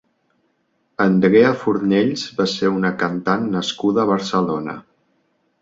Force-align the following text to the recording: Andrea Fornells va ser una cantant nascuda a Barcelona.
Andrea 1.05 1.51
Fornells 1.63 2.23
va 2.39 2.49
ser 2.55 2.71
una 2.79 2.93
cantant 3.05 3.47
nascuda 3.59 4.03
a 4.07 4.11
Barcelona. 4.17 4.79